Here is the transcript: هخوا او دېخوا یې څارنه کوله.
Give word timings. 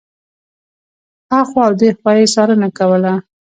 هخوا 1.31 1.61
او 1.67 1.71
دېخوا 1.79 2.11
یې 2.17 2.25
څارنه 2.33 2.69
کوله. 2.77 3.13